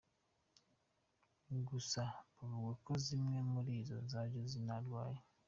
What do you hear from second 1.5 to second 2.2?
Gusa